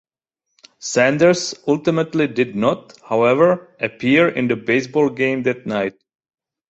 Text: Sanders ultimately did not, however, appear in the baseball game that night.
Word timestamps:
Sanders 0.79 1.53
ultimately 1.67 2.25
did 2.25 2.55
not, 2.55 2.99
however, 3.07 3.69
appear 3.79 4.27
in 4.29 4.47
the 4.47 4.55
baseball 4.55 5.11
game 5.11 5.43
that 5.43 5.67
night. 5.67 5.93